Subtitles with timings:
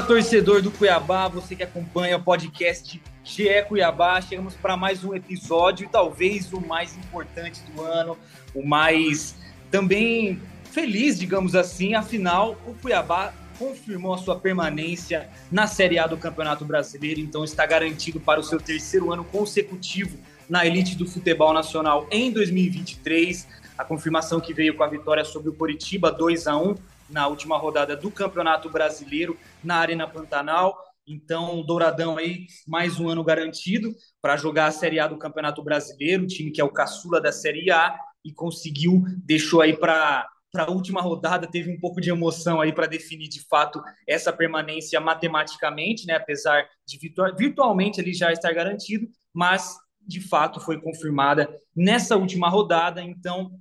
[0.00, 4.18] Fala, torcedor do Cuiabá, você que acompanha o podcast GE Cuiabá.
[4.22, 8.16] Chegamos para mais um episódio, talvez o mais importante do ano,
[8.54, 9.34] o mais
[9.70, 11.94] também feliz, digamos assim.
[11.94, 17.66] Afinal, o Cuiabá confirmou a sua permanência na Série A do Campeonato Brasileiro, então está
[17.66, 23.46] garantido para o seu terceiro ano consecutivo na elite do futebol nacional em 2023.
[23.76, 26.74] A confirmação que veio com a vitória sobre o Coritiba 2 a 1
[27.10, 30.76] na última rodada do Campeonato Brasileiro na Arena Pantanal.
[31.06, 36.26] Então, Douradão aí, mais um ano garantido para jogar a Série A do Campeonato Brasileiro,
[36.26, 40.70] time que é o caçula da Série A e conseguiu, deixou aí para para a
[40.70, 46.06] última rodada teve um pouco de emoção aí para definir de fato essa permanência matematicamente,
[46.06, 46.14] né?
[46.16, 46.98] Apesar de
[47.36, 53.00] virtualmente ele já estar garantido, mas de fato foi confirmada nessa última rodada.
[53.00, 53.52] Então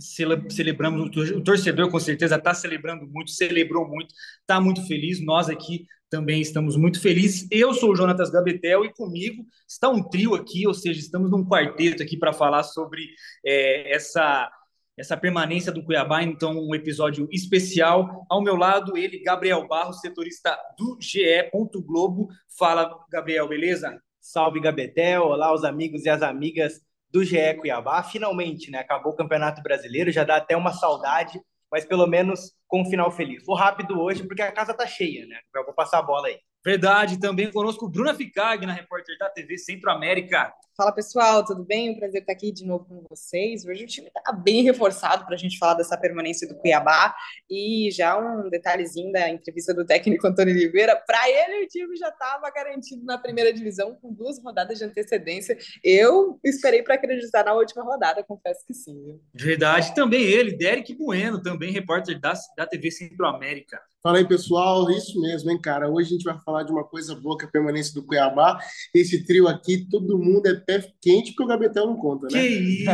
[0.00, 5.24] celebramos, o torcedor com certeza está celebrando muito, celebrou muito, está muito feliz.
[5.24, 7.46] Nós aqui também estamos muito felizes.
[7.50, 11.44] Eu sou o Jonatas Gabetel e comigo está um trio aqui, ou seja, estamos num
[11.44, 13.06] quarteto aqui para falar sobre
[13.44, 14.50] é, essa
[14.98, 18.26] essa permanência do Cuiabá, então um episódio especial.
[18.28, 21.50] Ao meu lado, ele, Gabriel Barros, setorista do GE.
[21.86, 22.28] Globo.
[22.58, 23.98] Fala, Gabriel, beleza?
[24.20, 25.22] Salve, Gabetel.
[25.22, 28.02] Olá, os amigos e as amigas do GE Cuiabá.
[28.02, 28.78] Finalmente, né?
[28.78, 31.40] Acabou o Campeonato Brasileiro, já dá até uma saudade,
[31.70, 33.44] mas pelo menos com um final feliz.
[33.44, 35.38] Vou rápido hoje porque a casa tá cheia, né?
[35.54, 36.38] Eu vou passar a bola aí.
[36.64, 40.52] Verdade, também conosco Bruna Ficag, na repórter da TV Centro-América.
[40.80, 41.90] Fala pessoal, tudo bem?
[41.90, 43.66] Um prazer estar aqui de novo com vocês.
[43.66, 47.14] Hoje o time está bem reforçado para a gente falar dessa permanência do Cuiabá.
[47.50, 52.08] E já um detalhezinho da entrevista do técnico Antônio Oliveira: para ele, o time já
[52.08, 55.58] estava garantido na primeira divisão com duas rodadas de antecedência.
[55.84, 59.20] Eu esperei para acreditar na última rodada, confesso que sim.
[59.34, 63.78] Verdade, também ele, Derek Bueno, também repórter da, da TV Centro-América.
[64.02, 64.90] Fala aí, pessoal.
[64.90, 65.90] Isso mesmo, hein, cara?
[65.90, 68.58] Hoje a gente vai falar de uma coisa boa, que é a permanência do Cuiabá.
[68.94, 72.40] Esse trio aqui, todo mundo é pé quente, porque o Gabetel não conta, né?
[72.40, 72.90] Que isso!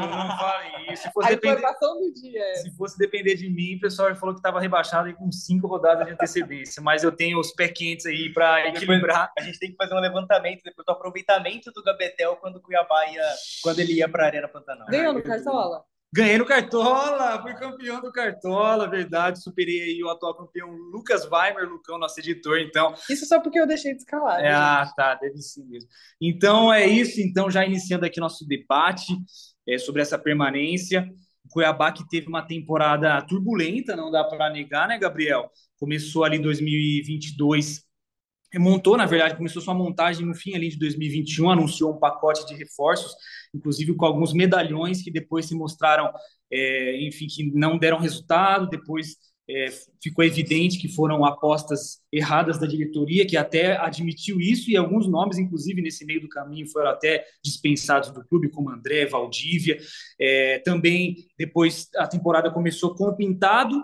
[0.00, 1.02] Não fale isso.
[1.02, 1.62] Se fosse, depender...
[1.62, 2.42] do dia.
[2.42, 2.54] É.
[2.56, 6.06] Se fosse depender de mim, o pessoal falou que estava rebaixado aí com cinco rodadas
[6.06, 6.82] de antecedência.
[6.82, 9.32] Mas eu tenho os pé quentes aí para equilibrar.
[9.38, 13.06] A gente tem que fazer um levantamento depois do aproveitamento do Gabetel quando o Cuiabá
[13.06, 13.22] ia,
[13.62, 14.86] quando ele ia para a Arena Pantanal.
[14.88, 15.84] Ganhou no Cartola?
[16.12, 19.40] Ganhei no Cartola, fui campeão do Cartola, verdade.
[19.40, 22.92] Superei aí o atual campeão Lucas Weimer, Lucão, nosso editor, então.
[23.08, 24.40] Isso só porque eu deixei de escalar.
[24.40, 25.88] É, ah, tá, deve ser mesmo.
[26.20, 29.16] Então é isso, então, já iniciando aqui nosso debate
[29.68, 31.08] é, sobre essa permanência.
[31.44, 35.48] O Cuiabá que teve uma temporada turbulenta, não dá para negar, né, Gabriel?
[35.78, 37.88] Começou ali em 2022
[38.58, 42.54] montou, na verdade, começou sua montagem no fim ali de 2021, anunciou um pacote de
[42.54, 43.12] reforços,
[43.54, 46.12] inclusive com alguns medalhões que depois se mostraram,
[46.50, 49.16] é, enfim, que não deram resultado, depois
[49.50, 49.66] é,
[50.00, 55.38] ficou evidente que foram apostas erradas da diretoria, que até admitiu isso, e alguns nomes,
[55.38, 59.78] inclusive, nesse meio do caminho foram até dispensados do clube, como André, Valdívia.
[60.20, 63.82] É, também, depois, a temporada começou com o Pintado,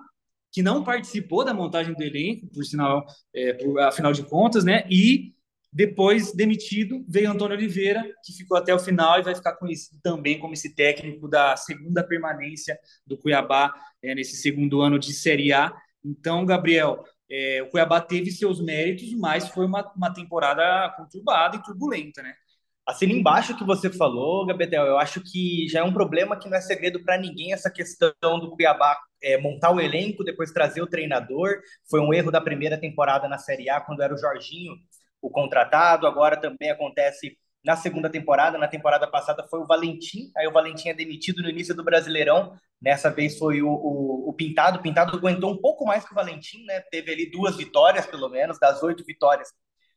[0.53, 4.87] que não participou da montagem do elenco, por sinal, é, por, afinal de contas, né?
[4.91, 5.35] E
[5.73, 10.39] depois demitido veio Antônio Oliveira, que ficou até o final e vai ficar conhecido também
[10.39, 13.73] como esse técnico da segunda permanência do Cuiabá
[14.03, 15.73] é, nesse segundo ano de Série A.
[16.05, 21.63] Então, Gabriel, é, o Cuiabá teve seus méritos, mas foi uma, uma temporada conturbada e
[21.63, 22.35] turbulenta, né?
[22.87, 26.57] Assim, embaixo que você falou, Gabriel, eu acho que já é um problema que não
[26.57, 30.87] é segredo para ninguém essa questão do Cuiabá é, montar o elenco, depois trazer o
[30.87, 31.59] treinador.
[31.91, 34.73] Foi um erro da primeira temporada na Série A, quando era o Jorginho
[35.21, 36.07] o contratado.
[36.07, 38.59] Agora também acontece na segunda temporada.
[38.59, 42.55] Na temporada passada foi o Valentim, aí o Valentim é demitido no início do Brasileirão.
[42.81, 44.79] Nessa vez foi o, o, o Pintado.
[44.79, 46.81] O Pintado aguentou um pouco mais que o Valentim, né?
[46.91, 49.49] Teve ali duas vitórias, pelo menos, das oito vitórias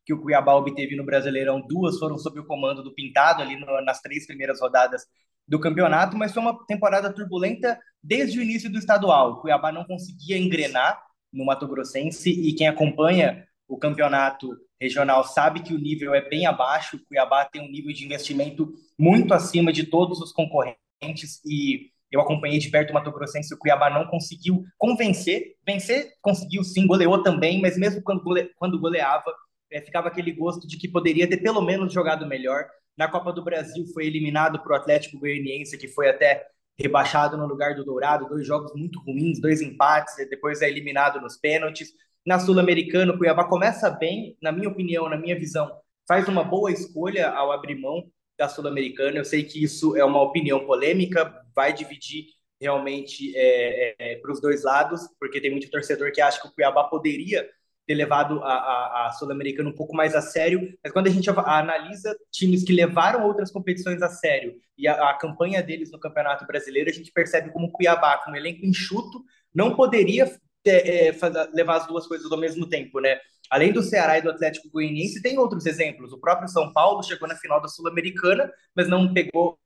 [0.10, 3.80] que o Cuiabá obteve no Brasileirão, duas foram sob o comando do Pintado, ali no,
[3.82, 5.06] nas três primeiras rodadas
[5.48, 9.34] do campeonato, mas foi uma temporada turbulenta desde o início do estadual.
[9.34, 11.00] O Cuiabá não conseguia engrenar
[11.32, 16.48] no Mato Grossense e quem acompanha o campeonato regional sabe que o nível é bem
[16.48, 21.92] abaixo, o Cuiabá tem um nível de investimento muito acima de todos os concorrentes e
[22.12, 26.88] eu acompanhei de perto o Mato Grossense, o Cuiabá não conseguiu convencer, vencer conseguiu sim,
[26.88, 29.32] goleou também, mas mesmo quando, gole, quando goleava,
[29.72, 32.66] é, ficava aquele gosto de que poderia ter pelo menos jogado melhor.
[32.98, 36.44] Na Copa do Brasil foi eliminado para o Atlético Goianiense, que foi até
[36.78, 41.38] rebaixado no lugar do Dourado, dois jogos muito ruins, dois empates, depois é eliminado nos
[41.38, 41.90] pênaltis.
[42.26, 45.72] Na Sul-Americana, o Cuiabá começa bem, na minha opinião, na minha visão,
[46.08, 49.18] faz uma boa escolha ao abrir mão da Sul-Americana.
[49.18, 52.26] Eu sei que isso é uma opinião polêmica, vai dividir
[52.60, 56.52] realmente é, é, para os dois lados, porque tem muito torcedor que acha que o
[56.52, 57.48] Cuiabá poderia
[57.88, 61.28] ter levado a, a, a Sul-Americana um pouco mais a sério, mas quando a gente
[61.30, 66.46] analisa times que levaram outras competições a sério e a, a campanha deles no Campeonato
[66.46, 69.24] Brasileiro, a gente percebe como o Cuiabá, com um elenco enxuto,
[69.54, 70.32] não poderia
[70.64, 73.20] ter, é, fazer, levar as duas coisas ao mesmo tempo, né?
[73.50, 76.14] Além do Ceará e do Atlético Goianiense, tem outros exemplos.
[76.14, 79.60] O próprio São Paulo chegou na final da Sul-Americana, mas não pegou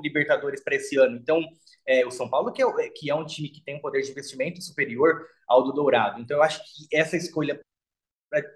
[0.00, 1.16] Libertadores para esse ano.
[1.16, 1.42] Então,
[1.86, 4.10] é, o São Paulo, que é, que é um time que tem um poder de
[4.10, 6.20] investimento superior ao do Dourado.
[6.20, 7.60] Então, eu acho que essa escolha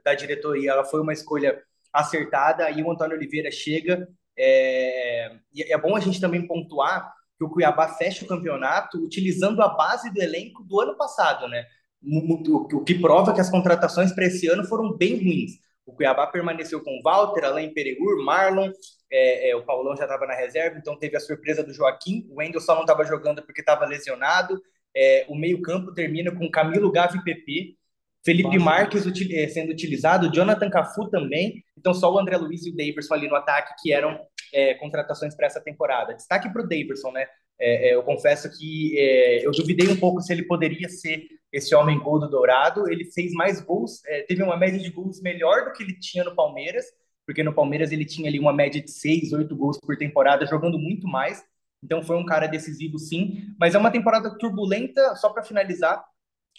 [0.05, 1.61] da diretoria ela foi uma escolha
[1.93, 2.70] acertada.
[2.70, 4.08] E o Antônio Oliveira chega.
[4.38, 9.60] É, e é bom a gente também pontuar que o Cuiabá fecha o campeonato utilizando
[9.62, 11.66] a base do elenco do ano passado, né?
[12.04, 15.52] O que prova que as contratações para esse ano foram bem ruins.
[15.84, 18.70] O Cuiabá permaneceu com Walter, Alain Peregur, Marlon,
[19.10, 22.26] é, é, o Paulão já estava na reserva, então teve a surpresa do Joaquim.
[22.30, 24.60] O Wendel só não estava jogando porque estava lesionado.
[24.96, 27.76] É, o meio-campo termina com Camilo Gavi PP,
[28.24, 28.64] Felipe Nossa.
[28.64, 31.62] Marques util, é, sendo utilizado, Jonathan Cafu também.
[31.76, 34.18] Então só o André Luiz e o Daverson ali no ataque que eram
[34.52, 36.14] é, contratações para essa temporada.
[36.14, 37.26] Destaque para o Daverson, né?
[37.58, 41.75] É, é, eu confesso que é, eu duvidei um pouco se ele poderia ser esse
[41.75, 42.90] homem gol do Dourado.
[42.90, 46.25] Ele fez mais gols, é, teve uma média de gols melhor do que ele tinha
[46.25, 46.84] no Palmeiras,
[47.25, 50.78] porque no Palmeiras ele tinha ali uma média de 6, 8 gols por temporada, jogando
[50.78, 51.44] muito mais.
[51.82, 53.54] Então foi um cara decisivo, sim.
[53.58, 56.04] Mas é uma temporada turbulenta, só para finalizar,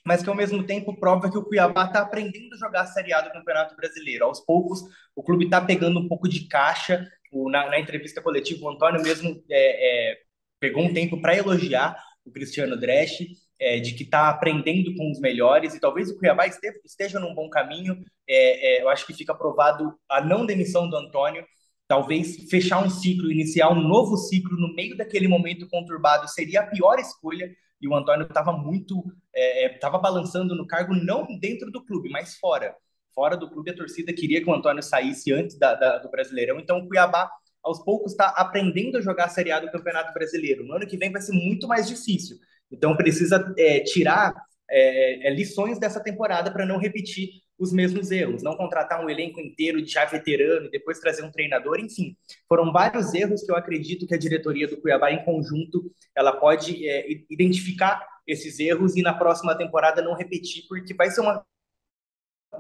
[0.06, 3.14] mas que ao mesmo tempo prova que o Cuiabá está aprendendo a jogar a Série
[3.14, 4.26] A do Campeonato Brasileiro.
[4.26, 4.84] Aos poucos,
[5.16, 7.10] o clube está pegando um pouco de caixa.
[7.34, 10.18] O, na, na, entrevista coletiva, o Antônio mesmo é, é,
[10.60, 13.28] pegou um tempo para elogiar o Cristiano Dresch,
[13.60, 17.34] é, de que está aprendendo com os melhores, e talvez o Cuiabá esteja, esteja num
[17.34, 18.04] bom caminho.
[18.28, 21.46] É, é, eu acho que fica provado a não demissão do Antônio.
[21.88, 26.68] Talvez fechar um ciclo, iniciar um novo ciclo no meio daquele momento conturbado seria a
[26.68, 27.50] pior escolha.
[27.82, 29.04] E o Antônio estava muito,
[29.36, 32.74] estava é, balançando no cargo, não dentro do clube, mas fora.
[33.14, 36.60] Fora do clube, a torcida queria que o Antônio saísse antes da, da, do Brasileirão.
[36.60, 37.30] Então, o Cuiabá
[37.64, 40.66] aos poucos está aprendendo a jogar a Série A do Campeonato Brasileiro.
[40.66, 42.38] No ano que vem vai ser muito mais difícil.
[42.70, 44.34] Então precisa é, tirar
[44.70, 49.40] é, é lições dessa temporada para não repetir os mesmos erros, não contratar um elenco
[49.40, 52.18] inteiro de já veterano e depois trazer um treinador, enfim,
[52.50, 56.88] foram vários erros que eu acredito que a diretoria do Cuiabá em conjunto ela pode
[56.90, 61.46] é, identificar esses erros e na próxima temporada não repetir, porque vai ser uma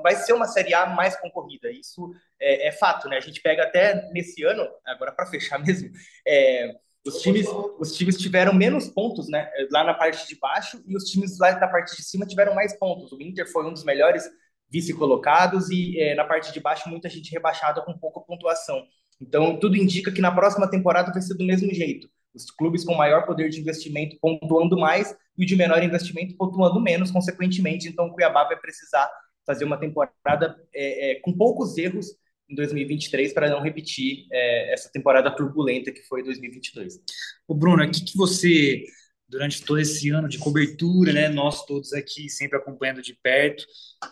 [0.03, 1.71] vai ser uma Série A mais concorrida.
[1.71, 3.17] Isso é, é fato, né?
[3.17, 5.89] A gente pega até nesse ano, agora para fechar mesmo,
[6.27, 7.47] é, os times,
[7.79, 9.49] os times tiveram menos pontos, né?
[9.71, 12.77] Lá na parte de baixo e os times lá da parte de cima tiveram mais
[12.77, 13.11] pontos.
[13.11, 14.29] O Inter foi um dos melhores
[14.69, 18.83] vice-colocados e é, na parte de baixo muita gente rebaixada com pouca pontuação.
[19.21, 22.09] Então tudo indica que na próxima temporada vai ser do mesmo jeito.
[22.33, 26.79] Os clubes com maior poder de investimento pontuando mais e o de menor investimento pontuando
[26.79, 27.87] menos, consequentemente.
[27.87, 29.11] Então o Cuiabá vai precisar
[29.45, 32.07] fazer uma temporada é, é, com poucos erros
[32.49, 36.99] em 2023 para não repetir é, essa temporada turbulenta que foi 2022.
[37.47, 38.83] O Bruno, o que, que você
[39.27, 43.65] durante todo esse ano de cobertura, né, nós todos aqui sempre acompanhando de perto,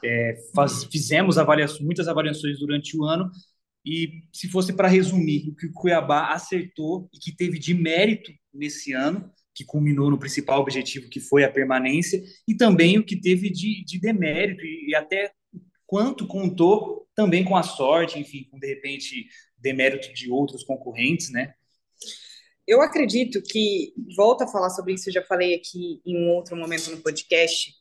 [0.03, 3.29] é, faz, fizemos avaliações, muitas avaliações durante o ano
[3.85, 8.31] e se fosse para resumir o que o Cuiabá acertou e que teve de mérito
[8.53, 13.19] nesse ano, que culminou no principal objetivo, que foi a permanência, e também o que
[13.19, 15.31] teve de, de demérito e, e até
[15.85, 19.27] quanto contou também com a sorte, enfim, com de repente
[19.57, 21.53] demérito de outros concorrentes, né?
[22.65, 26.55] Eu acredito que, volto a falar sobre isso, eu já falei aqui em um outro
[26.55, 27.73] momento no podcast,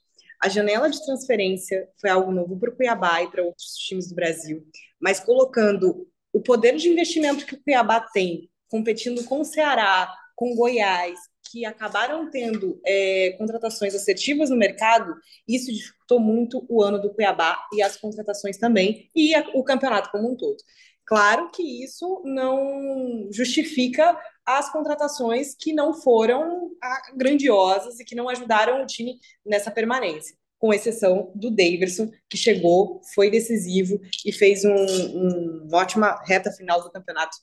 [0.43, 4.15] a janela de transferência foi algo novo para o Cuiabá e para outros times do
[4.15, 4.67] Brasil,
[4.99, 10.55] mas colocando o poder de investimento que o Cuiabá tem, competindo com o Ceará, com
[10.57, 11.19] Goiás,
[11.51, 15.15] que acabaram tendo é, contratações assertivas no mercado,
[15.49, 20.11] isso dificultou muito o ano do Cuiabá e as contratações também, e a, o campeonato
[20.11, 20.59] como um todo.
[21.05, 24.17] Claro que isso não justifica
[24.47, 26.71] as contratações que não foram
[27.17, 30.37] grandiosas e que não ajudaram o time nessa permanência.
[30.57, 36.53] com exceção do Daverson, que chegou, foi decisivo e fez um, um, uma ótima reta
[36.53, 37.35] final do campeonato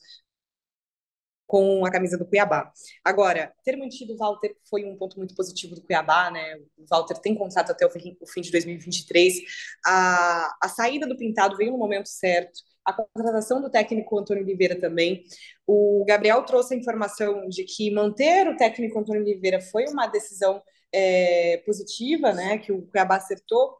[1.47, 2.71] com a camisa do Cuiabá.
[3.03, 6.57] Agora, ter mantido o Walter foi um ponto muito positivo do Cuiabá, né?
[6.77, 9.35] O Walter tem contrato até o fim, de 2023.
[9.85, 12.59] A, a saída do Pintado veio no momento certo.
[12.83, 15.23] A contratação do técnico Antônio Oliveira também.
[15.65, 20.61] O Gabriel trouxe a informação de que manter o técnico Antônio Oliveira foi uma decisão
[20.93, 22.57] é, positiva, né?
[22.57, 23.77] Que o Cuiabá acertou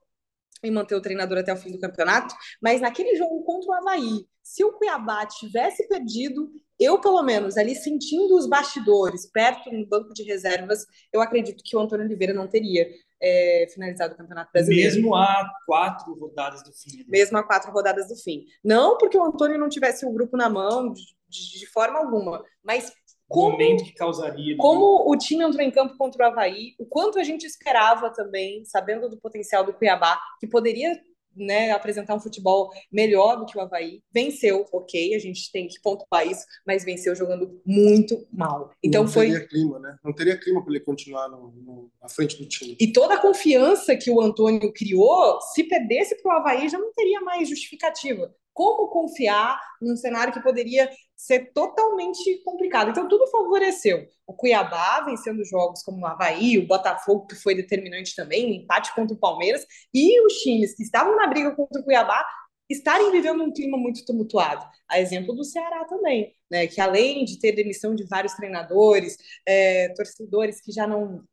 [0.64, 4.26] em manter o treinador até o fim do campeonato, mas naquele jogo contra o Havaí,
[4.42, 10.14] se o Cuiabá tivesse perdido, eu, pelo menos, ali sentindo os bastidores, perto no banco
[10.14, 12.88] de reservas, eu acredito que o Antônio Oliveira não teria
[13.22, 14.96] é, finalizado o Campeonato Brasileiro.
[14.96, 16.98] Mesmo a quatro rodadas do fim.
[16.98, 17.06] Né?
[17.08, 18.46] Mesmo a quatro rodadas do fim.
[18.64, 22.44] Não porque o Antônio não tivesse o grupo na mão, de, de, de forma alguma,
[22.64, 22.92] mas
[23.28, 24.56] como, momento que causaria.
[24.58, 28.64] Como o time entrou em campo contra o Havaí, o quanto a gente esperava também,
[28.66, 30.98] sabendo do potencial do Cuiabá, que poderia
[31.38, 34.02] né, apresentar um futebol melhor do que o Havaí.
[34.12, 38.72] Venceu, ok, a gente tem que pontuar isso, mas venceu jogando muito mal.
[38.84, 39.28] Então não foi.
[39.28, 39.98] Não teria clima, né?
[40.04, 42.76] Não teria clima para ele continuar no, no, à frente do time.
[42.80, 46.92] E toda a confiança que o Antônio criou, se perdesse para o Havaí, já não
[46.94, 52.90] teria mais justificativa como confiar num cenário que poderia ser totalmente complicado.
[52.90, 54.08] Então, tudo favoreceu.
[54.26, 58.96] O Cuiabá vencendo jogos como o Havaí, o Botafogo, que foi determinante também, o empate
[58.96, 62.26] contra o Palmeiras, e os times que estavam na briga contra o Cuiabá
[62.68, 64.66] estarem vivendo um clima muito tumultuado.
[64.90, 69.90] A exemplo do Ceará também, né, que além de ter demissão de vários treinadores, é,
[69.90, 71.24] torcedores que já não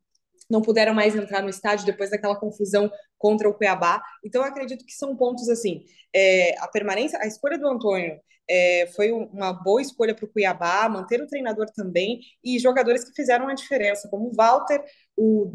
[0.51, 2.91] não puderam mais entrar no estádio depois daquela confusão
[3.25, 4.03] contra o Cuiabá.
[4.23, 5.83] Então, eu acredito que são pontos assim.
[6.15, 10.87] É, a permanência, a escolha do Antônio é, foi uma boa escolha para o Cuiabá,
[10.91, 14.85] manter o treinador também e jogadores que fizeram a diferença, como o Walter,
[15.17, 15.51] o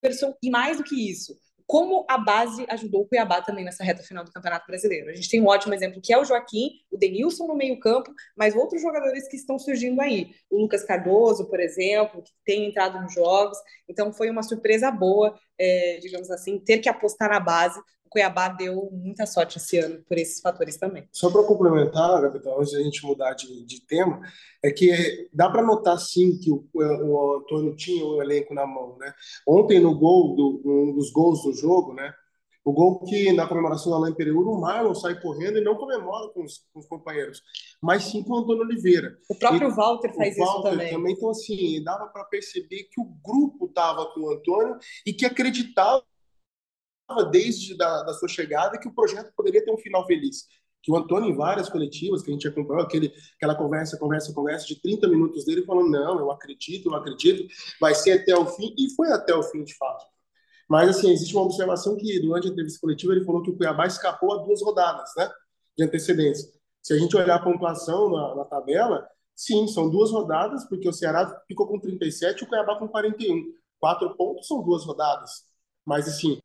[0.00, 1.36] Davidson e mais do que isso,
[1.70, 5.08] como a base ajudou o Cuiabá também nessa reta final do Campeonato Brasileiro.
[5.08, 8.56] A gente tem um ótimo exemplo que é o Joaquim, o Denilson no meio-campo, mas
[8.56, 10.32] outros jogadores que estão surgindo aí.
[10.50, 13.56] O Lucas Cardoso, por exemplo, que tem entrado nos jogos.
[13.88, 17.80] Então foi uma surpresa boa, é, digamos assim, ter que apostar na base.
[18.10, 21.08] Cuiabá deu muita sorte esse ano por esses fatores também.
[21.12, 24.20] Só para complementar, Gabriel, antes de a gente mudar de, de tema,
[24.62, 28.96] é que dá para notar sim que o, o, Antônio tinha o elenco na mão,
[28.98, 29.14] né?
[29.46, 32.12] Ontem no gol do um dos gols do jogo, né?
[32.64, 36.28] O gol que na comemoração da Alain Pereira, o Marlon sai correndo e não comemora
[36.28, 37.42] com os, com os, companheiros,
[37.80, 39.16] mas sim com o Antônio Oliveira.
[39.30, 40.92] O próprio e, Walter faz o Walter isso também.
[40.92, 41.12] também.
[41.14, 44.76] Então, assim, dava para perceber que o grupo estava com o Antônio
[45.06, 46.04] e que acreditava
[47.30, 50.46] desde da, da sua chegada que o projeto poderia ter um final feliz
[50.82, 54.66] que o Antônio, em várias coletivas que a gente acompanhou, aquele, aquela conversa, conversa, conversa
[54.66, 57.46] de 30 minutos dele, falando: não, eu acredito, eu acredito,
[57.80, 60.04] vai ser até o fim, e foi até o fim, de fato.
[60.68, 63.86] Mas, assim, existe uma observação que, durante a entrevista coletiva, ele falou que o Cuiabá
[63.86, 65.30] escapou a duas rodadas, né,
[65.76, 66.48] de antecedência.
[66.82, 70.92] Se a gente olhar a pontuação na, na tabela, sim, são duas rodadas, porque o
[70.92, 73.52] Ceará ficou com 37 e o Cuiabá com 41.
[73.78, 75.44] Quatro pontos são duas rodadas.
[75.84, 76.40] Mas, assim,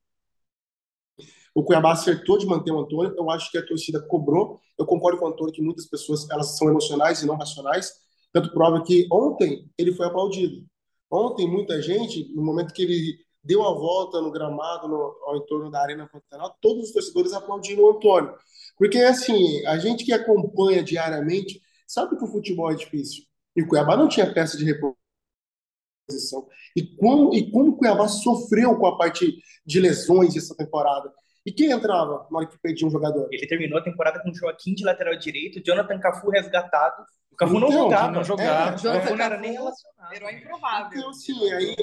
[1.55, 3.15] o Cuiabá acertou de manter o Antônio.
[3.17, 4.59] Eu acho que a torcida cobrou.
[4.77, 7.93] Eu concordo com o Antônio que muitas pessoas elas são emocionais e não racionais.
[8.33, 10.65] Tanto prova que ontem ele foi aplaudido.
[11.09, 15.71] Ontem, muita gente, no momento que ele deu a volta no gramado, no, ao entorno
[15.71, 18.35] da Arena Pantanal, todos os torcedores aplaudiram o Antônio.
[18.77, 23.23] Porque, assim, a gente que acompanha diariamente sabe que o futebol é difícil.
[23.55, 26.45] E o Cuiabá não tinha peça de reposição.
[26.75, 31.13] E como, e como o Cuiabá sofreu com a parte de lesões essa temporada.
[31.45, 33.27] E quem entrava na hora que perdia um jogador?
[33.31, 37.05] Ele terminou a temporada com o Joaquim de lateral direito, Jonathan Cafu resgatado.
[37.31, 38.11] O Cafu então, não jogava.
[38.11, 38.71] Não jogava.
[38.71, 40.13] É, o Jonathan não era nem relacionado.
[40.13, 40.97] Era improvável.
[40.97, 41.75] Então, assim, aí,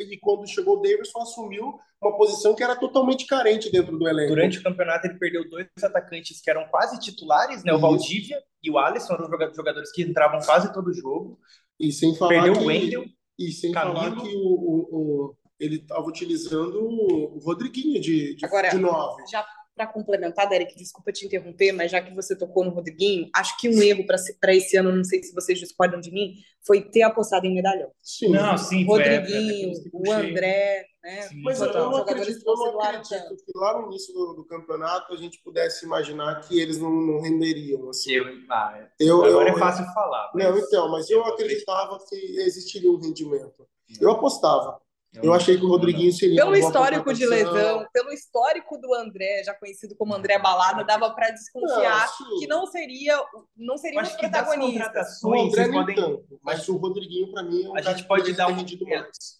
[0.00, 4.30] e quando chegou o Davidson, assumiu uma posição que era totalmente carente dentro do elenco.
[4.30, 7.72] Durante o campeonato, ele perdeu dois atacantes que eram quase titulares, né?
[7.72, 11.38] O Valdívia e o Alisson eram jogadores que entravam quase todo jogo.
[11.78, 13.04] E sem falar Perdeu que, o Wendel.
[13.38, 13.96] E sem Camilo.
[13.96, 19.22] falar que o, o, o ele estava utilizando o Rodriguinho de, de, Agora, de nove.
[19.30, 19.44] Já
[19.74, 23.68] para complementar, Derek, desculpa te interromper, mas já que você tocou no Rodriguinho, acho que
[23.68, 27.46] um erro para esse ano, não sei se vocês discordam de mim, foi ter apostado
[27.46, 27.90] em medalhão.
[28.00, 31.22] Sim, não, sim, Rodriguinho, é, o André, né?
[31.22, 34.44] Sim, mas eu, eu não acredito, eu não acredito que lá no início do, do,
[34.44, 37.88] campeonato a gente pudesse imaginar que eles não, não renderiam.
[37.90, 38.12] Assim.
[38.12, 38.88] Eu, ah, é.
[39.00, 40.30] eu, agora eu, é fácil falar.
[40.32, 40.44] Mas...
[40.44, 43.66] Não, então, mas eu acreditava que existiria um rendimento.
[44.00, 44.80] Eu apostava.
[45.22, 46.42] Eu achei que o Rodriguinho seria.
[46.42, 51.30] Pelo histórico de lesão, pelo histórico do André, já conhecido como André Balada, dava para
[51.30, 53.24] desconfiar não, que não seria,
[53.56, 55.06] não seria um protagonista.
[55.22, 55.96] O André nem podem...
[55.96, 58.64] tanto, mas o Rodriguinho para mim é um a gente pode dar um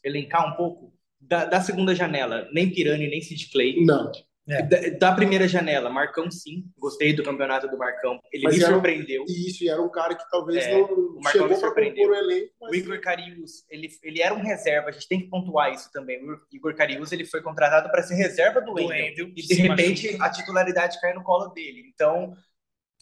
[0.03, 3.85] elencar um pouco Da, da segunda janela, nem Pirani, nem Sid Clay.
[3.85, 4.13] Não.
[4.47, 4.63] É.
[4.63, 8.21] Da, da, primeira janela, Marcão sim, gostei do campeonato do Marcão.
[8.31, 9.25] Ele mas me surpreendeu.
[9.27, 12.15] Isso, e era um cara que talvez é, não o Marcão chegou para compor o
[12.15, 12.53] elenco.
[12.61, 12.71] Mas...
[12.71, 16.23] O Igor Carius, ele, ele era um reserva, a gente tem que pontuar isso também.
[16.23, 20.07] O Igor Carius ele foi contratado para ser reserva do, do Wendel, e de repente
[20.09, 20.25] machuca.
[20.25, 21.83] a titularidade cai no colo dele.
[21.95, 22.35] Então,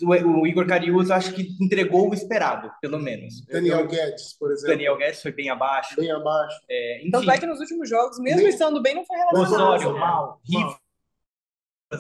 [0.01, 3.45] o, o Igor Carius acho que entregou o esperado, pelo menos.
[3.47, 4.77] Daniel eu, Guedes, por exemplo.
[4.77, 5.97] Daniel Guedes foi bem abaixo.
[5.97, 6.57] Bem abaixo.
[6.71, 7.11] É, enfim.
[7.11, 9.55] Tanto é que nos últimos jogos, mesmo estando bem, não foi relacionado.
[9.55, 10.41] Osório, mal.
[10.49, 10.82] mal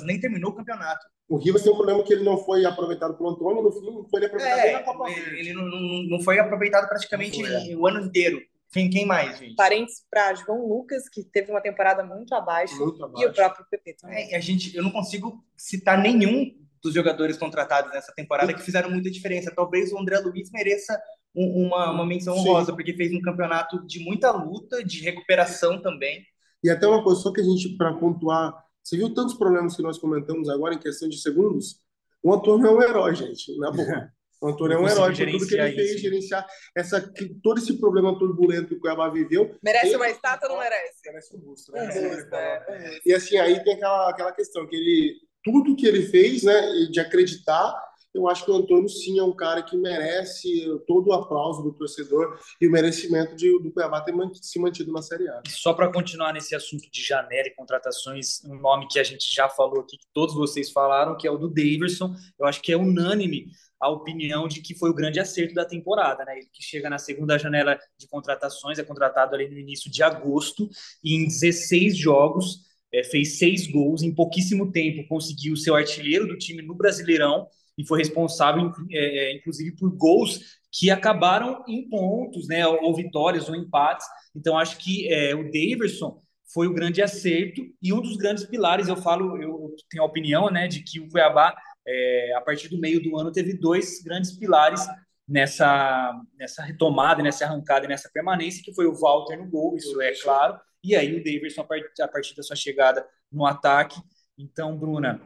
[0.02, 1.06] nem terminou o campeonato.
[1.28, 4.04] O Rivas tem um problema que ele não foi aproveitado pelo Antônio, no fim não
[4.08, 7.76] foi aproveitado é, na Copa Ele, ele não, não, não, foi aproveitado praticamente foi, é.
[7.76, 8.40] o ano inteiro.
[8.70, 9.54] Quem, quem mais, gente?
[9.54, 13.22] Parentes para João Lucas, que teve uma temporada muito abaixo, muito abaixo.
[13.22, 14.32] e o próprio PP também.
[14.32, 18.90] É, a gente, eu não consigo citar nenhum dos jogadores contratados nessa temporada que fizeram
[18.90, 19.52] muita diferença.
[19.54, 21.00] Talvez o André Luiz mereça
[21.34, 26.24] um, uma, uma menção honrosa, porque fez um campeonato de muita luta, de recuperação também.
[26.62, 29.82] E até uma coisa só que a gente, para pontuar você viu tantos problemas que
[29.82, 31.80] nós comentamos agora em questão de segundos?
[32.22, 34.12] O Antônio é um herói, gente, na boa.
[34.42, 35.98] O Antônio é um herói por tudo que ele fez, isso.
[36.00, 36.44] gerenciar
[36.76, 39.54] essa, que, todo esse problema turbulento que o Cuiabá viveu.
[39.62, 40.98] Merece ele, uma estátua ou não merece?
[41.06, 41.86] Merece um busto, né?
[41.86, 43.00] Busto, é.
[43.06, 46.60] E assim, aí tem aquela, aquela questão que ele, tudo que ele fez, né,
[46.90, 47.72] de acreditar
[48.14, 51.72] eu acho que o Antônio sim é um cara que merece todo o aplauso do
[51.72, 55.42] torcedor e o merecimento de, do Cuiabá ter se mantido na Série A.
[55.48, 59.48] Só para continuar nesse assunto de janela e contratações, um nome que a gente já
[59.48, 62.76] falou aqui, que todos vocês falaram, que é o do Daverson, eu acho que é
[62.76, 63.46] unânime
[63.80, 66.38] a opinião de que foi o grande acerto da temporada, né?
[66.38, 70.68] Ele que chega na segunda janela de contratações, é contratado ali no início de agosto,
[71.02, 72.60] e em 16 jogos
[72.94, 77.48] é, fez seis gols, em pouquíssimo tempo conseguiu ser o artilheiro do time no Brasileirão,
[77.76, 83.48] e foi responsável, é, é, inclusive, por gols que acabaram em pontos, né, ou vitórias
[83.48, 84.06] ou empates.
[84.34, 88.88] Então, acho que é, o Daverson foi o grande acerto e um dos grandes pilares.
[88.88, 91.54] Eu falo, eu tenho a opinião, né, de que o Cuiabá,
[91.86, 94.86] é, a partir do meio do ano, teve dois grandes pilares
[95.26, 100.12] nessa, nessa retomada, nessa arrancada nessa permanência, que foi o Walter no gol, isso é
[100.20, 101.62] claro, e aí o Daverson
[102.00, 104.00] a partir da sua chegada no ataque.
[104.36, 105.20] Então, Bruna,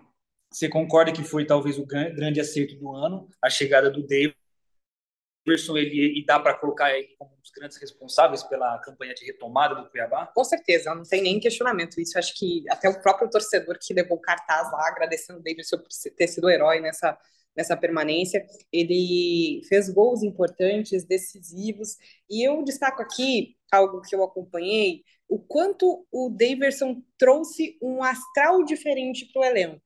[0.57, 6.19] você concorda que foi talvez o grande acerto do ano, a chegada do Davidson, ele,
[6.19, 9.91] e dá para colocar ele como um dos grandes responsáveis pela campanha de retomada do
[9.91, 10.27] Cuiabá?
[10.29, 12.19] Com certeza, não tem nem questionamento isso.
[12.19, 15.89] Acho que até o próprio torcedor que levou o cartaz lá, agradecendo o Davidson por
[16.17, 17.19] ter sido herói nessa,
[17.55, 18.43] nessa permanência,
[18.73, 21.99] ele fez gols importantes, decisivos,
[22.31, 28.65] e eu destaco aqui algo que eu acompanhei, o quanto o Daverson trouxe um astral
[28.65, 29.86] diferente para o elenco.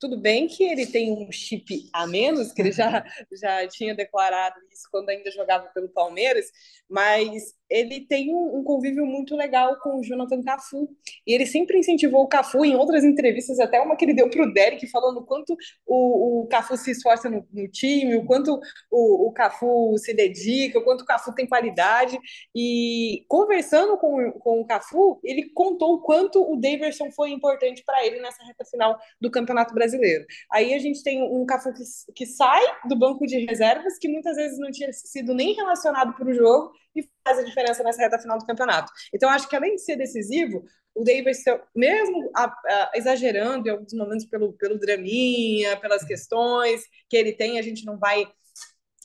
[0.00, 4.56] Tudo bem que ele tem um chip a menos, que ele já, já tinha declarado
[4.72, 6.46] isso quando ainda jogava pelo Palmeiras,
[6.88, 10.88] mas ele tem um, convívio muito legal com o Jonathan Cafu.
[11.26, 14.42] E ele sempre incentivou o Cafu em outras entrevistas, até uma que ele deu para
[14.42, 18.58] o Derek, falando o quanto o, o Cafu se esforça no, no time, o quanto
[18.90, 22.18] o, o, Cafu se dedica, o quanto o Cafu tem qualidade.
[22.54, 28.04] E conversando com, com o Cafu, ele contou o quanto o Daverson foi importante para
[28.06, 30.24] ele nessa reta final do Campeonato Brasileiro.
[30.50, 31.82] Aí a gente tem um Cafu que,
[32.14, 36.28] que sai do banco de reservas, que muitas vezes não tinha sido nem relacionado para
[36.28, 38.92] o jogo, e faz a diferença nessa reta final do campeonato.
[39.14, 43.92] Então, acho que além de ser decisivo, o Davis, mesmo a, a, exagerando em alguns
[43.92, 48.26] momentos pelo, pelo draminha, pelas questões que ele tem, a gente não vai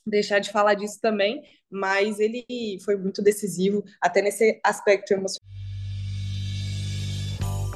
[0.06, 2.46] deixar de falar disso também, mas ele
[2.84, 5.54] foi muito decisivo até nesse aspecto emocional.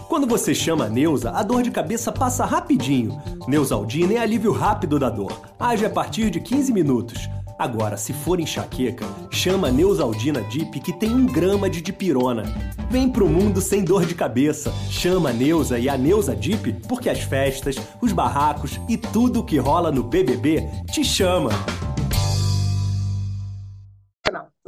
[0.08, 3.22] Quando você chama a Neuza, a dor de cabeça passa rapidinho.
[3.46, 5.54] Neusaldina é alívio rápido da dor.
[5.60, 7.28] Age a partir de 15 minutos.
[7.58, 12.43] Agora, se for enxaqueca, chama a Neusaldina Dip que tem um grama de dipirona.
[12.91, 14.72] Vem pro mundo sem dor de cabeça.
[14.91, 19.58] Chama a Neuza e a Neuza Dip porque as festas, os barracos e tudo que
[19.58, 21.50] rola no BBB te chama.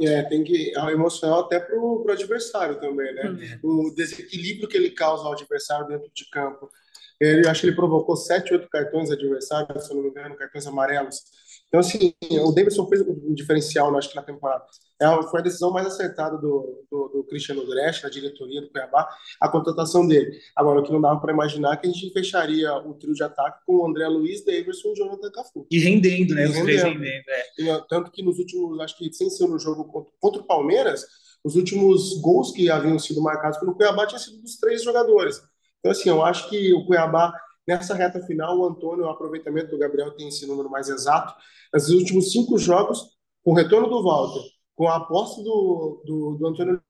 [0.00, 3.58] É, tem que é emocional até pro, pro adversário também, né?
[3.62, 3.86] Hum.
[3.86, 6.68] O desequilíbrio que ele causa ao adversário dentro de campo.
[7.20, 10.66] Ele acho que ele provocou sete, oito cartões adversários, se eu não me engano, cartões
[10.66, 11.20] amarelos
[11.70, 12.12] então, assim,
[12.44, 14.64] o Davidson fez um diferencial, acho que na temporada.
[15.00, 19.08] É, foi a decisão mais acertada do, do, do Cristiano Dresch, da diretoria do Cuiabá,
[19.40, 20.36] a contratação dele.
[20.56, 23.22] Agora, o que não dava para imaginar é que a gente fecharia o trio de
[23.22, 25.66] ataque com o André Luiz, Davidson e Jonathan Cafu.
[25.70, 26.46] E rendendo, né?
[26.46, 26.98] E os rendendo.
[26.98, 27.24] rendendo,
[27.60, 27.84] é.
[27.88, 31.06] Tanto que nos últimos, acho que sem ser no jogo contra, contra o Palmeiras,
[31.44, 35.40] os últimos gols que haviam sido marcados pelo Cuiabá tinham sido dos três jogadores.
[35.78, 37.32] Então, assim, eu acho que o Cuiabá
[37.70, 41.32] Nessa reta final, o Antônio, o aproveitamento do Gabriel tem esse número mais exato.
[41.72, 44.42] Nos últimos cinco jogos, com o retorno do Walter,
[44.74, 46.82] com a aposta do, do, do Antônio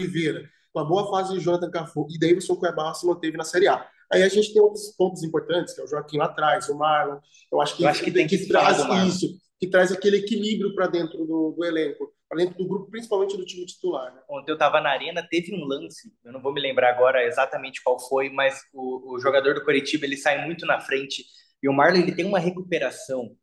[0.00, 3.86] Oliveira, uma boa fase de Jonathan Cafu e Davidson Cuiabá se manteve na Série A.
[4.12, 7.18] Aí a gente tem outros pontos importantes, que é o Joaquim lá atrás, o Marlon.
[7.52, 10.74] Eu acho que, eu acho que tem que, que traz isso, que traz aquele equilíbrio
[10.74, 14.14] para dentro do, do elenco, para dentro do grupo, principalmente do time titular.
[14.14, 14.20] Né?
[14.28, 17.82] Ontem eu estava na arena, teve um lance, eu não vou me lembrar agora exatamente
[17.82, 21.24] qual foi, mas o, o jogador do Coritiba ele sai muito na frente
[21.62, 23.36] e o Marlon ele tem uma recuperação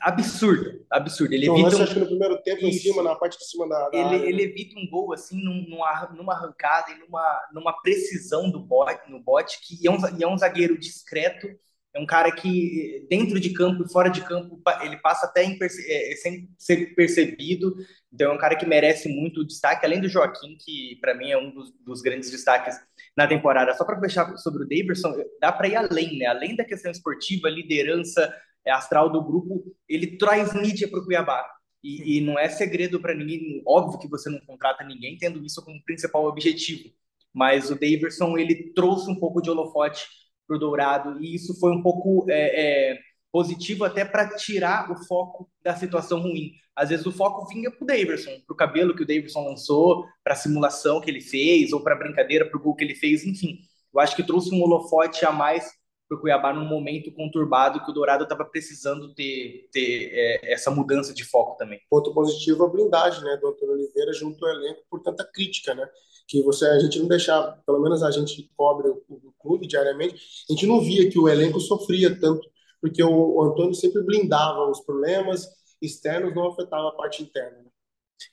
[0.00, 1.34] absurda, absurda.
[1.34, 1.82] Ele então, evita um...
[1.82, 2.68] acho que no primeiro tempo Isso.
[2.68, 6.10] em cima, na parte de cima da, da ele, ele, evita um gol assim numa,
[6.14, 10.38] numa arrancada e numa, numa precisão do bote, no bote que é um, é um
[10.38, 11.48] zagueiro discreto,
[11.92, 16.16] é um cara que dentro de campo e fora de campo ele passa até é,
[16.16, 17.74] sem ser percebido.
[18.12, 21.38] Então é um cara que merece muito destaque, além do Joaquim, que para mim é
[21.38, 22.76] um dos, dos, grandes destaques
[23.16, 23.74] na temporada.
[23.74, 26.26] Só para fechar sobre o Davidson, dá para ir além, né?
[26.26, 31.44] Além da questão esportiva, liderança, é astral do grupo, ele traz mídia para o Cuiabá.
[31.82, 35.64] E, e, não é segredo para ninguém, óbvio que você não contrata ninguém tendo isso
[35.64, 36.90] como principal objetivo.
[37.32, 40.06] Mas o Daverson, ele trouxe um pouco de holofote
[40.46, 42.98] para o Dourado, e isso foi um pouco é, é,
[43.32, 46.52] positivo até para tirar o foco da situação ruim.
[46.74, 50.04] Às vezes o foco vinha para o Daverson, para o cabelo que o Daverson lançou,
[50.24, 52.94] para a simulação que ele fez, ou para a brincadeira, para o gol que ele
[52.94, 53.58] fez, enfim.
[53.92, 55.70] Eu acho que trouxe um holofote a mais
[56.10, 60.68] para o Cuiabá num momento conturbado que o Dourado estava precisando ter, ter é, essa
[60.68, 61.80] mudança de foco também.
[61.88, 65.88] Ponto positivo a blindagem né, do Antônio Oliveira junto ao elenco por tanta crítica, né?
[66.26, 70.20] Que você, a gente não deixava, pelo menos a gente cobre o, o clube diariamente,
[70.48, 72.48] a gente não via que o elenco sofria tanto,
[72.80, 75.48] porque o, o Antônio sempre blindava os problemas
[75.80, 77.58] externos, não afetava a parte interna.
[77.58, 77.69] Né?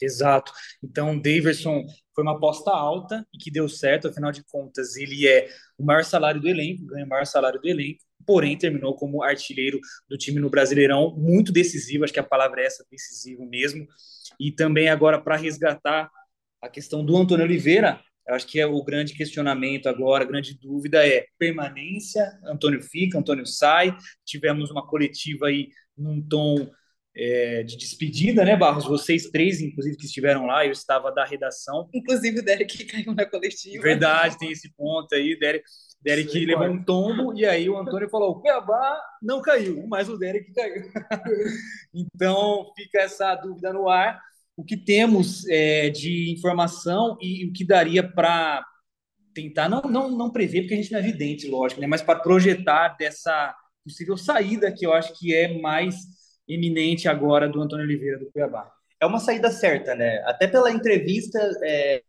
[0.02, 0.52] Exato.
[0.84, 5.48] Então, Daverson foi uma aposta alta e que deu certo, afinal de contas, ele é
[5.78, 9.80] o maior salário do elenco, ganha o maior salário do elenco, porém terminou como artilheiro
[10.10, 13.88] do time no Brasileirão, muito decisivo, acho que a palavra é essa, decisivo mesmo.
[14.40, 16.10] E também agora para resgatar
[16.62, 21.08] a questão do Antônio Oliveira, acho que é o grande questionamento agora, a grande dúvida
[21.08, 23.96] é permanência, Antônio fica, Antônio sai,
[24.26, 26.70] tivemos uma coletiva aí num tom
[27.18, 28.86] é, de despedida, né, Barros?
[28.86, 31.90] Vocês três, inclusive, que estiveram lá, eu estava da redação.
[31.92, 33.82] Inclusive o Derek caiu na coletiva.
[33.82, 35.38] Verdade, tem esse ponto aí.
[35.40, 35.66] Derek,
[36.00, 40.08] Derek Sim, levou um tombo e aí o Antônio falou: o Cuiabá não caiu, mas
[40.08, 40.84] o Derek caiu.
[41.94, 44.22] então fica essa dúvida no ar.
[44.56, 48.66] O que temos é, de informação e o que daria para
[49.34, 51.86] tentar, não, não, não prever, porque a gente não é evidente, lógico, né?
[51.86, 55.96] mas para projetar dessa possível saída que eu acho que é mais
[56.48, 58.72] iminente agora do Antônio Oliveira do Cuiabá.
[59.00, 60.24] É uma saída certa, né?
[60.26, 62.02] Até pela entrevista, é,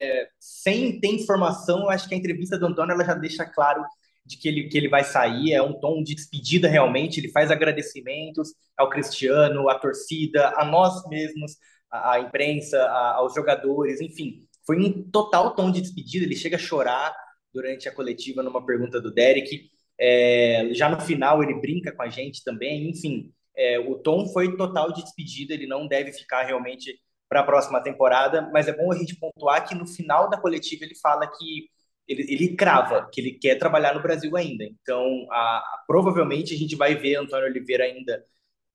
[0.00, 3.82] é, sem ter informação, eu acho que a entrevista do Antônio ela já deixa claro
[4.24, 7.50] de que ele, que ele vai sair, é um tom de despedida realmente, ele faz
[7.50, 11.56] agradecimentos ao Cristiano, à torcida, a nós mesmos,
[11.90, 12.78] à, imprensa,
[13.14, 14.46] aos jogadores, enfim.
[14.66, 17.14] Foi um total tom de despedida, ele chega a chorar
[17.52, 19.70] durante a coletiva numa pergunta do Derek.
[20.00, 23.32] É, já no final ele brinca com a gente também, enfim.
[23.56, 27.82] É, o tom foi total de despedida, ele não deve ficar realmente para a próxima
[27.82, 31.68] temporada, mas é bom a gente pontuar que no final da coletiva ele fala que
[32.06, 34.64] ele, ele crava que ele quer trabalhar no Brasil ainda.
[34.64, 38.24] Então, a, a, provavelmente a gente vai ver Antônio Oliveira ainda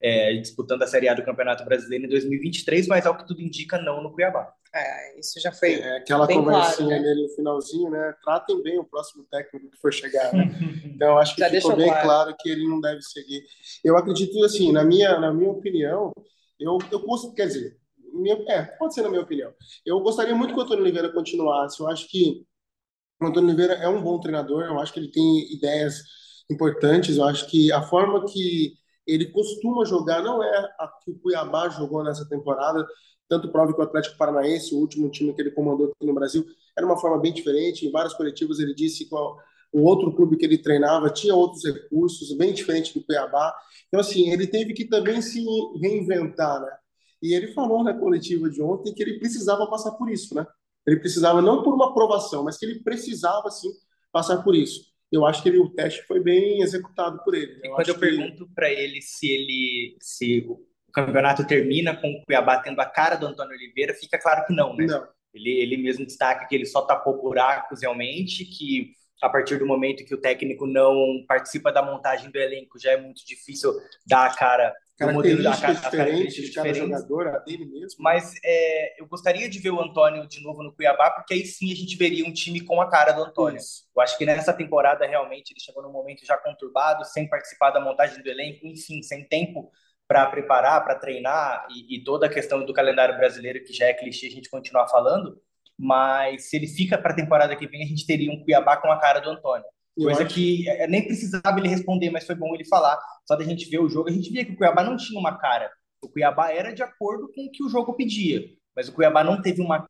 [0.00, 3.80] é, disputando a Série A do Campeonato Brasileiro em 2023, mas ao que tudo indica,
[3.80, 4.52] não no Cuiabá.
[4.74, 5.74] É, isso já foi.
[5.74, 7.08] É, aquela bem conversinha claro, né?
[7.08, 8.12] nele no finalzinho, né?
[8.24, 10.32] Tratem bem o próximo técnico que for chegar.
[10.32, 10.44] Né?
[10.94, 12.04] Então, acho que já ficou bem claro.
[12.04, 12.36] claro.
[12.38, 13.42] que ele não deve seguir.
[13.82, 16.12] Eu acredito, assim, na minha, na minha opinião,
[16.58, 17.76] eu, eu posso, quer dizer,
[18.12, 19.52] minha, é, pode ser na minha opinião.
[19.84, 21.80] Eu gostaria muito que o Antônio Oliveira continuasse.
[21.80, 22.46] Eu acho que
[23.20, 25.96] o Antônio Oliveira é um bom treinador, eu acho que ele tem ideias
[26.48, 28.74] importantes, eu acho que a forma que
[29.06, 32.86] ele costuma jogar, não é a que o Cuiabá jogou nessa temporada,
[33.28, 36.44] tanto prova que o Atlético Paranaense, o último time que ele comandou aqui no Brasil,
[36.76, 37.86] era uma forma bem diferente.
[37.86, 42.36] Em vários coletivos ele disse que o outro clube que ele treinava tinha outros recursos,
[42.36, 43.54] bem diferente do Cuiabá.
[43.88, 45.44] Então, assim, ele teve que também se
[45.80, 46.70] reinventar, né?
[47.22, 50.46] E ele falou na coletiva de ontem que ele precisava passar por isso, né?
[50.86, 53.70] Ele precisava não por uma aprovação, mas que ele precisava, sim,
[54.12, 57.60] passar por isso eu acho que ele, o teste foi bem executado por ele.
[57.62, 58.00] Eu e quando eu que...
[58.00, 60.46] pergunto para ele se ele se
[60.94, 64.74] campeonato termina com o Cuiabá tendo a cara do Antônio Oliveira, fica claro que não,
[64.74, 64.86] né?
[64.86, 65.06] Não.
[65.34, 70.04] Ele, ele mesmo destaca que ele só tapou buracos realmente, que a partir do momento
[70.04, 73.72] que o técnico não participa da montagem do elenco, já é muito difícil
[74.06, 77.98] dar a cara do modelo da cara, diferentes de cada jogador, a dele mesmo.
[78.00, 81.72] Mas é, eu gostaria de ver o Antônio de novo no Cuiabá, porque aí sim
[81.72, 83.58] a gente veria um time com a cara do Antônio.
[83.58, 83.88] Isso.
[83.96, 87.80] Eu acho que nessa temporada realmente ele chegou num momento já conturbado, sem participar da
[87.80, 89.72] montagem do elenco, enfim, sem tempo
[90.06, 93.94] para preparar, para treinar e, e, toda a questão do calendário brasileiro que já é
[93.94, 95.40] clichê a gente continuar falando.
[95.78, 98.90] mas se ele fica para a temporada que vem, a gente teria um Cuiabá com
[98.90, 99.64] a cara do Antônio.
[99.96, 102.98] Coisa que é, nem precisava ele responder, mas foi bom ele falar.
[103.26, 105.38] Só da gente ver o jogo, a gente via que o Cuiabá não tinha uma
[105.38, 105.70] cara.
[106.02, 109.40] O Cuiabá era de acordo com o que o jogo pedia, mas o Cuiabá não
[109.40, 109.88] teve uma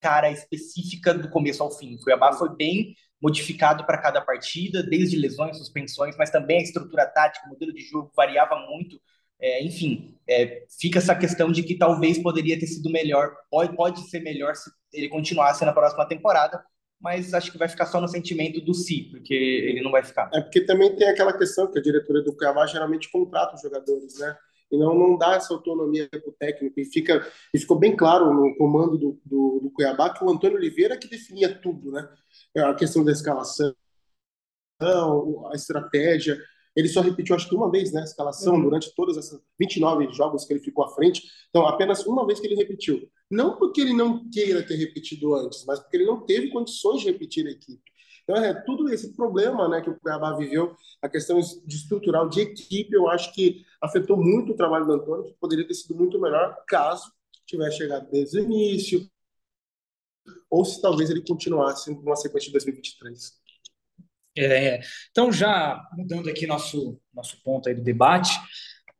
[0.00, 1.94] cara específica do começo ao fim.
[1.94, 7.06] O Cuiabá foi bem modificado para cada partida, desde lesões, suspensões, mas também a estrutura
[7.06, 9.00] tática, o modelo de jogo variava muito.
[9.40, 14.08] É, enfim, é, fica essa questão de que talvez poderia ter sido melhor, pode, pode
[14.08, 16.64] ser melhor se ele continuasse na próxima temporada,
[17.00, 20.30] mas acho que vai ficar só no sentimento do si, porque ele não vai ficar.
[20.32, 24.18] É porque também tem aquela questão que a diretoria do Cuiabá geralmente contrata os jogadores,
[24.18, 24.36] né?
[24.72, 26.80] E não, dá essa autonomia para o técnico.
[26.80, 30.56] E, fica, e ficou bem claro no comando do, do, do Cuiabá que o Antônio
[30.56, 32.08] Oliveira que definia tudo, né?
[32.56, 33.74] A questão da escalação,
[34.80, 36.38] a estratégia,
[36.74, 38.62] ele só repetiu, acho que uma vez, né, a escalação uhum.
[38.62, 41.22] durante todos esses 29 jogos que ele ficou à frente.
[41.50, 43.08] Então, apenas uma vez que ele repetiu.
[43.30, 47.10] Não porque ele não queira ter repetido antes, mas porque ele não teve condições de
[47.10, 47.91] repetir a equipe.
[48.22, 52.40] Então, é tudo esse problema né, que o Cuiabá viveu, a questão de estrutural de
[52.40, 56.20] equipe, eu acho que afetou muito o trabalho do Antônio, que poderia ter sido muito
[56.20, 57.10] melhor caso
[57.46, 59.08] tivesse chegado desde o início,
[60.50, 63.42] ou se talvez ele continuasse numa sequência de 2023.
[64.36, 64.80] É,
[65.10, 68.30] então, já mudando aqui nosso, nosso ponto aí do debate,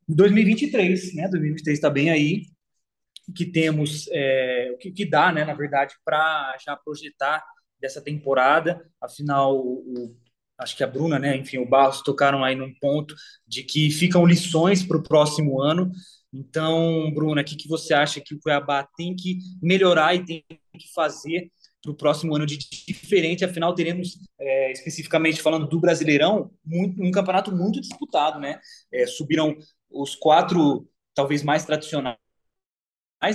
[0.06, 1.28] 2023, né?
[1.28, 2.46] 2023 está bem aí,
[3.35, 7.42] que temos, é, o que, que dá, né, na verdade, para já projetar
[7.82, 8.82] dessa temporada.
[9.00, 10.16] Afinal, o,
[10.56, 13.14] acho que a Bruna, né, enfim, o Barros tocaram aí num ponto
[13.46, 15.90] de que ficam lições para o próximo ano.
[16.32, 20.44] Então, Bruna, o que, que você acha que o Cuiabá tem que melhorar e tem
[20.48, 21.50] que fazer
[21.82, 23.44] para o próximo ano de diferente.
[23.44, 28.60] Afinal, teremos, é, especificamente falando do Brasileirão, muito, um campeonato muito disputado, né?
[28.92, 29.56] É, subiram
[29.90, 32.16] os quatro, talvez mais tradicionais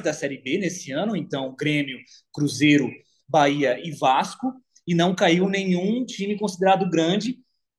[0.01, 1.97] da Série B nesse ano, então Grêmio,
[2.33, 2.89] Cruzeiro,
[3.27, 4.53] Bahia e Vasco,
[4.87, 7.37] e não caiu nenhum time considerado grande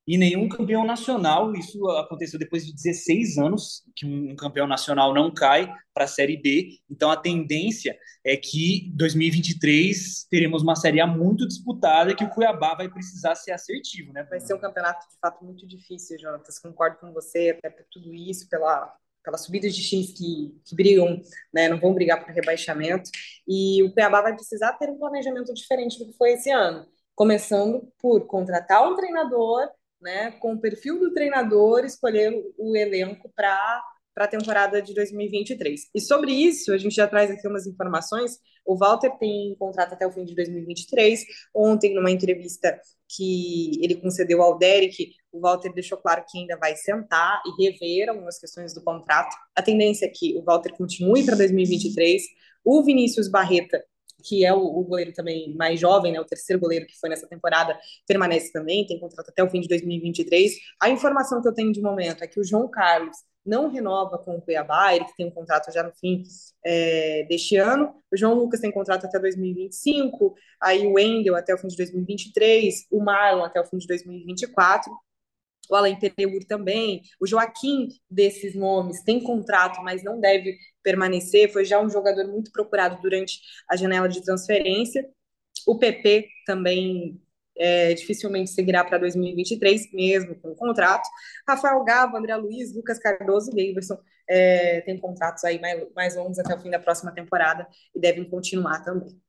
[0.08, 1.54] e nenhum campeão nacional.
[1.54, 6.38] Isso aconteceu depois de 16 anos que um campeão nacional não cai para a Série
[6.38, 6.78] B.
[6.90, 12.74] Então a tendência é que 2023 teremos uma Série A muito disputada que o Cuiabá
[12.74, 14.24] vai precisar ser assertivo, né?
[14.24, 16.58] Vai ser um campeonato de fato muito difícil, Jonatas.
[16.58, 18.94] Concordo com você até por tudo isso, pela
[19.28, 21.20] pela subida de times que, que brigam,
[21.52, 23.10] né, não vão brigar por rebaixamento,
[23.46, 27.92] e o Cuiabá vai precisar ter um planejamento diferente do que foi esse ano, começando
[28.00, 29.68] por contratar um treinador
[30.00, 35.90] né, com o perfil do treinador, escolher o elenco para para a temporada de 2023.
[35.94, 38.40] E sobre isso, a gente já traz aqui umas informações.
[38.66, 41.24] O Walter tem contrato até o fim de 2023.
[41.54, 46.74] Ontem, numa entrevista que ele concedeu ao Derek, o Walter deixou claro que ainda vai
[46.76, 49.36] sentar e rever algumas questões do contrato.
[49.54, 52.22] A tendência é que o Walter continue para 2023.
[52.64, 53.82] O Vinícius Barreta
[54.24, 57.26] que é o, o, goleiro também mais jovem, né, o terceiro goleiro que foi nessa
[57.26, 60.52] temporada, permanece também, tem contrato até o fim de 2023.
[60.80, 64.36] A informação que eu tenho de momento é que o João Carlos não renova com
[64.36, 66.22] o Cuiabá, ele que tem um contrato já no fim
[66.64, 67.94] é, deste ano.
[68.12, 72.86] O João Lucas tem contrato até 2025, aí o Wendel até o fim de 2023,
[72.90, 74.92] o Marlon até o fim de 2024
[75.70, 81.64] o Alain Pereur também, o Joaquim desses nomes tem contrato, mas não deve permanecer, foi
[81.64, 85.06] já um jogador muito procurado durante a janela de transferência.
[85.66, 87.20] O PP também
[87.58, 91.08] é, dificilmente seguirá para 2023, mesmo com o contrato.
[91.46, 96.38] Rafael Gava, André Luiz, Lucas Cardoso e Davidson é, têm contratos aí mais, mais longos
[96.38, 99.20] até o fim da próxima temporada e devem continuar também.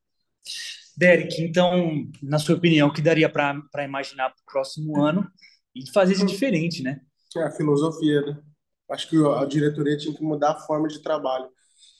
[0.96, 5.30] Derek, então, na sua opinião, o que daria para imaginar para o próximo ano
[5.74, 7.00] e fazer isso diferente, né?
[7.36, 8.42] É a filosofia, né?
[8.90, 11.48] Acho que a diretoria tinha que mudar a forma de trabalho.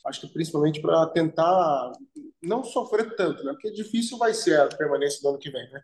[0.06, 1.92] Acho que principalmente para tentar
[2.42, 3.52] não sofrer tanto, né?
[3.52, 5.80] Porque difícil vai ser a permanência do ano que vem, né?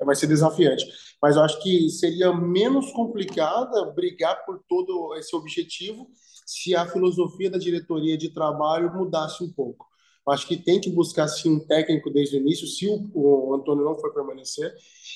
[0.00, 0.84] Vai ser desafiante.
[1.22, 6.10] Mas eu acho que seria menos complicada brigar por todo esse objetivo
[6.46, 9.89] se a filosofia da diretoria de trabalho mudasse um pouco.
[10.28, 13.84] Acho que tem que buscar sim um técnico desde o início, se o, o Antônio
[13.84, 14.72] não for permanecer.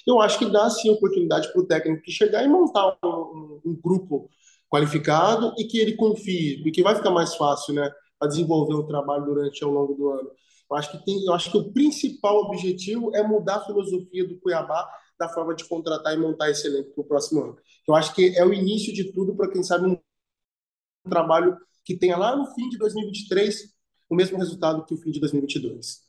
[0.06, 3.60] Eu acho que dá sim oportunidade para o técnico que chegar e montar um, um,
[3.66, 4.28] um, grupo
[4.68, 7.90] qualificado e que ele confie, porque vai ficar mais fácil, né,
[8.20, 10.30] a desenvolver o trabalho durante ao longo do ano.
[10.70, 14.38] Eu acho que tem, eu acho que o principal objetivo é mudar a filosofia do
[14.40, 14.88] Cuiabá
[15.18, 17.56] da forma de contratar e montar esse elenco para o próximo ano.
[17.86, 19.98] Eu acho que é o início de tudo para quem sabe um
[21.08, 23.73] trabalho que tenha lá no fim de 2023
[24.14, 26.02] o mesmo resultado que o fim de 2022.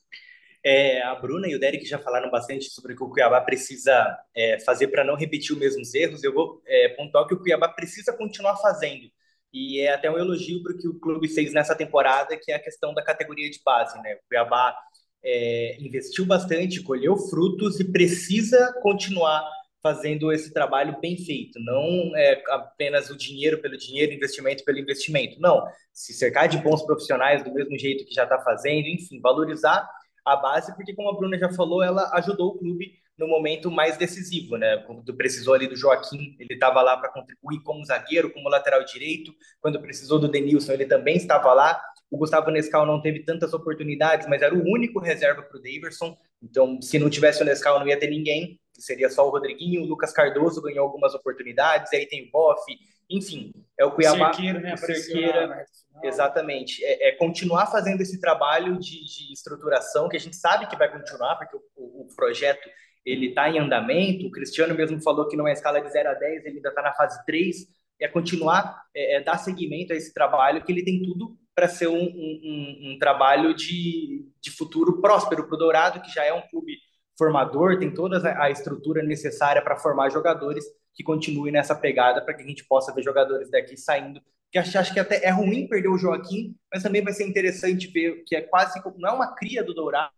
[0.64, 4.18] É, a Bruna e o Derek já falaram bastante sobre o que o Cuiabá precisa
[4.34, 6.24] é, fazer para não repetir os mesmos erros.
[6.24, 9.10] Eu vou é, pontuar que o Cuiabá precisa continuar fazendo.
[9.52, 12.56] E é até um elogio para o que o clube fez nessa temporada, que é
[12.56, 13.96] a questão da categoria de base.
[14.02, 14.14] Né?
[14.14, 14.76] O Cuiabá
[15.22, 19.48] é, investiu bastante, colheu frutos e precisa continuar
[19.86, 21.60] fazendo esse trabalho bem feito.
[21.60, 25.40] Não é apenas o dinheiro pelo dinheiro, investimento pelo investimento.
[25.40, 25.64] Não.
[25.92, 29.88] Se cercar de bons profissionais do mesmo jeito que já está fazendo, enfim, valorizar
[30.24, 33.96] a base, porque como a Bruna já falou, ela ajudou o clube no momento mais
[33.96, 34.78] decisivo, né?
[34.78, 39.32] Quando precisou ali do Joaquim, ele estava lá para contribuir como zagueiro, como lateral direito.
[39.60, 41.80] Quando precisou do Denilson, ele também estava lá.
[42.10, 46.16] O Gustavo Nescau não teve tantas oportunidades, mas era o único reserva para o Daverson.
[46.42, 48.58] Então, se não tivesse o Nescau, não ia ter ninguém.
[48.82, 49.82] Seria só o Rodriguinho.
[49.82, 51.92] O Lucas Cardoso ganhou algumas oportunidades.
[51.92, 52.62] Aí tem o Boff.
[53.08, 54.32] Enfim, é o Cuiabá.
[54.32, 54.76] Cerqueira, né?
[54.76, 55.66] Cerqueira.
[56.02, 56.84] Exatamente.
[56.84, 60.90] É, é, continuar fazendo esse trabalho de, de, estruturação que a gente sabe que vai
[60.90, 62.68] continuar, porque o, o, o projeto
[63.04, 64.26] ele está em andamento.
[64.26, 66.82] O Cristiano mesmo falou que não é escala de 0 a 10, ele ainda está
[66.82, 67.66] na fase 3.
[68.00, 71.86] É continuar, é, é dar seguimento a esse trabalho, que ele tem tudo para ser
[71.86, 76.46] um, um, um, trabalho de, de futuro próspero para o Dourado, que já é um
[76.48, 76.76] clube
[77.18, 82.42] formador, tem toda a estrutura necessária para formar jogadores que continuem nessa pegada para que
[82.42, 84.20] a gente possa ver jogadores daqui saindo.
[84.50, 87.88] Que acho, acho que até é ruim perder o Joaquim, mas também vai ser interessante
[87.88, 90.12] ver que é quase não é uma cria do Dourado,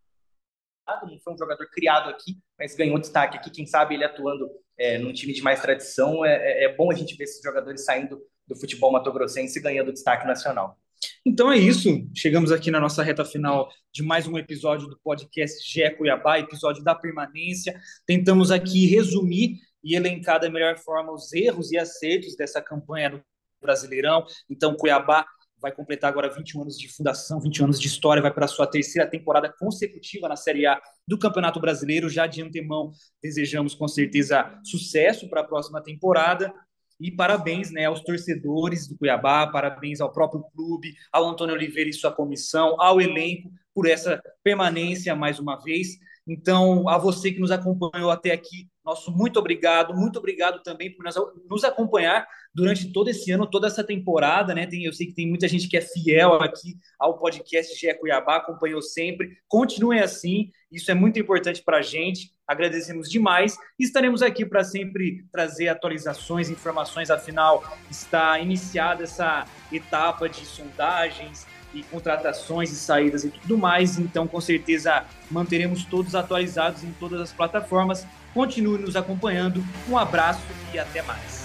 [1.02, 3.50] não foi um jogador criado aqui, mas ganhou destaque aqui.
[3.50, 6.94] Quem sabe ele atuando é, num time de mais tradição, é, é, é bom a
[6.94, 10.78] gente ver esses jogadores saindo do futebol matogrossense e ganhando destaque nacional.
[11.24, 11.88] Então é isso.
[12.14, 16.82] Chegamos aqui na nossa reta final de mais um episódio do podcast GE Cuiabá, episódio
[16.82, 17.78] da permanência.
[18.06, 23.22] Tentamos aqui resumir e elencar da melhor forma os erros e acertos dessa campanha do
[23.60, 24.24] Brasileirão.
[24.48, 25.26] Então, Cuiabá
[25.60, 28.66] vai completar agora 21 anos de fundação, 21 anos de história, vai para a sua
[28.66, 32.08] terceira temporada consecutiva na Série A do Campeonato Brasileiro.
[32.08, 36.52] Já de antemão, desejamos com certeza sucesso para a próxima temporada.
[37.00, 41.92] E parabéns né, aos torcedores do Cuiabá, parabéns ao próprio clube, ao Antônio Oliveira e
[41.92, 45.98] sua comissão, ao elenco, por essa permanência mais uma vez.
[46.28, 51.04] Então, a você que nos acompanhou até aqui, nosso muito obrigado, muito obrigado também por
[51.48, 54.66] nos acompanhar durante todo esse ano, toda essa temporada, né?
[54.66, 58.36] Tem, eu sei que tem muita gente que é fiel aqui ao podcast GE Cuiabá,
[58.36, 59.38] acompanhou sempre.
[59.48, 62.30] Continuem assim, isso é muito importante para a gente.
[62.46, 67.10] Agradecemos demais e estaremos aqui para sempre trazer atualizações, informações.
[67.10, 73.98] Afinal, está iniciada essa etapa de sondagens e contratações e saídas e tudo mais.
[73.98, 78.06] Então, com certeza, manteremos todos atualizados em todas as plataformas.
[78.34, 79.64] Continue nos acompanhando.
[79.88, 81.37] Um abraço e até mais.